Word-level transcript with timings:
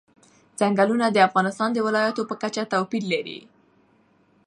ځنګلونه 0.59 1.05
د 1.11 1.17
افغانستان 1.27 1.69
د 1.73 1.79
ولایاتو 1.87 2.27
په 2.29 2.35
کچه 2.41 2.63
توپیر 2.71 3.03
لري. 3.13 3.39